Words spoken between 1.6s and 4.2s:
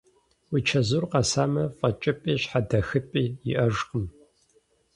фӀэкӀыпӀи щхьэдэхыпӀи иӀэжкъым…